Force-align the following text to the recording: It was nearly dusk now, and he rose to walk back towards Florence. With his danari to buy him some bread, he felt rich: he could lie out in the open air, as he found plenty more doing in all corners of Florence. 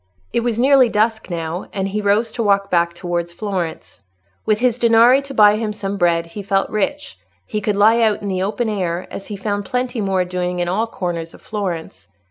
It 0.33 0.39
was 0.39 0.57
nearly 0.57 0.89
dusk 0.89 1.29
now, 1.29 1.67
and 1.71 1.87
he 1.87 2.01
rose 2.01 2.31
to 2.31 2.41
walk 2.41 2.71
back 2.71 2.95
towards 2.95 3.31
Florence. 3.33 4.01
With 4.47 4.57
his 4.57 4.79
danari 4.79 5.23
to 5.25 5.33
buy 5.35 5.57
him 5.57 5.73
some 5.73 5.97
bread, 5.97 6.25
he 6.25 6.41
felt 6.41 6.71
rich: 6.71 7.19
he 7.45 7.61
could 7.61 7.75
lie 7.75 8.01
out 8.01 8.23
in 8.23 8.27
the 8.27 8.41
open 8.41 8.67
air, 8.67 9.05
as 9.11 9.27
he 9.27 9.35
found 9.35 9.65
plenty 9.65 10.01
more 10.01 10.25
doing 10.25 10.57
in 10.57 10.67
all 10.67 10.87
corners 10.87 11.35
of 11.35 11.41
Florence. 11.43 12.07